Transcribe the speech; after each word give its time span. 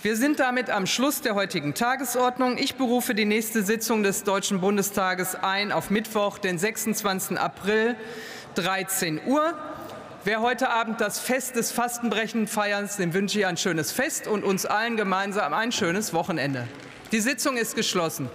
Wir 0.00 0.14
sind 0.14 0.38
damit 0.38 0.70
am 0.70 0.86
Schluss 0.86 1.22
der 1.22 1.34
heutigen 1.34 1.74
Tagesordnung. 1.74 2.56
Ich 2.56 2.76
berufe 2.76 3.16
die 3.16 3.24
nächste 3.24 3.64
Sitzung 3.64 4.04
des 4.04 4.22
Deutschen 4.22 4.60
Bundestages 4.60 5.34
ein 5.34 5.72
auf 5.72 5.90
Mittwoch, 5.90 6.38
den 6.38 6.56
26. 6.56 7.36
April, 7.36 7.96
13 8.54 9.20
Uhr. 9.26 9.54
Wer 10.22 10.40
heute 10.40 10.70
Abend 10.70 11.00
das 11.00 11.18
Fest 11.18 11.56
des 11.56 11.72
Fastenbrechens 11.72 12.48
feiert, 12.48 12.96
dem 13.00 13.12
wünsche 13.12 13.40
ich 13.40 13.46
ein 13.46 13.56
schönes 13.56 13.90
Fest 13.90 14.28
und 14.28 14.44
uns 14.44 14.66
allen 14.66 14.96
gemeinsam 14.96 15.52
ein 15.52 15.72
schönes 15.72 16.14
Wochenende. 16.14 16.68
Die 17.10 17.18
Sitzung 17.18 17.56
ist 17.56 17.74
geschlossen. 17.74 18.30